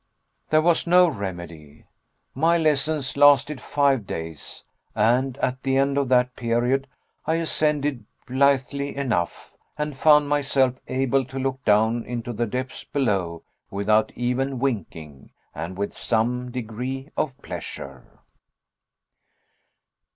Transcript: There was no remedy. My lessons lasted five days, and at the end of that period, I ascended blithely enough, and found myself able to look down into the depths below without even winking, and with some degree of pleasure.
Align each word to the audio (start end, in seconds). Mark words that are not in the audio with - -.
There 0.49 0.63
was 0.63 0.87
no 0.87 1.07
remedy. 1.07 1.85
My 2.33 2.57
lessons 2.57 3.15
lasted 3.15 3.61
five 3.61 4.07
days, 4.07 4.63
and 4.95 5.37
at 5.37 5.61
the 5.61 5.77
end 5.77 5.95
of 5.95 6.09
that 6.09 6.35
period, 6.35 6.87
I 7.27 7.35
ascended 7.35 8.05
blithely 8.25 8.95
enough, 8.95 9.51
and 9.77 9.95
found 9.95 10.27
myself 10.27 10.73
able 10.87 11.23
to 11.25 11.37
look 11.37 11.63
down 11.65 12.03
into 12.03 12.33
the 12.33 12.47
depths 12.47 12.83
below 12.83 13.43
without 13.69 14.11
even 14.15 14.57
winking, 14.57 15.33
and 15.53 15.77
with 15.77 15.95
some 15.95 16.49
degree 16.49 17.11
of 17.15 17.37
pleasure. 17.43 18.21